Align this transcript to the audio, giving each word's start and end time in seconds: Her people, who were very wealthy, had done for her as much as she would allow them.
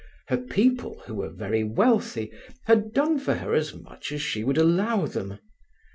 Her 0.29 0.37
people, 0.37 1.03
who 1.05 1.13
were 1.13 1.29
very 1.29 1.63
wealthy, 1.63 2.31
had 2.65 2.91
done 2.91 3.19
for 3.19 3.35
her 3.35 3.53
as 3.53 3.75
much 3.75 4.11
as 4.11 4.19
she 4.23 4.43
would 4.43 4.57
allow 4.57 5.05
them. 5.05 5.37